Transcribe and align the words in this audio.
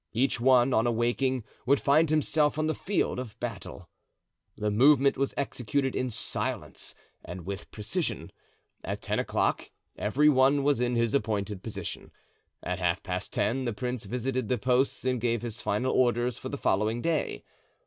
Each 0.13 0.41
one, 0.41 0.73
on 0.73 0.87
awaking, 0.87 1.43
would 1.67 1.79
find 1.79 2.09
himself 2.09 2.57
on 2.57 2.65
the 2.65 2.73
field 2.73 3.19
of 3.19 3.39
battle. 3.39 3.87
The 4.57 4.71
movement 4.71 5.15
was 5.15 5.35
executed 5.37 5.95
in 5.95 6.09
silence 6.09 6.95
and 7.23 7.45
with 7.45 7.69
precision. 7.69 8.31
At 8.83 9.03
ten 9.03 9.19
o'clock 9.19 9.69
every 9.99 10.27
one 10.27 10.63
was 10.63 10.81
in 10.81 10.95
his 10.95 11.13
appointed 11.13 11.61
position; 11.61 12.09
at 12.63 12.79
half 12.79 13.03
past 13.03 13.31
ten 13.31 13.65
the 13.65 13.73
prince 13.73 14.05
visited 14.05 14.49
the 14.49 14.57
posts 14.57 15.05
and 15.05 15.21
gave 15.21 15.43
his 15.43 15.61
final 15.61 15.93
orders 15.93 16.39
for 16.39 16.49
the 16.49 16.57
following 16.57 17.03
day. 17.03 17.43